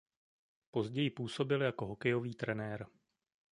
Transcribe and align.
Později 0.71 1.09
působil 1.09 1.61
jako 1.61 1.85
hokejový 1.85 2.35
trenér. 2.35 2.85